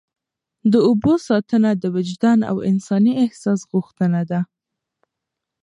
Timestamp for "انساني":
2.71-3.13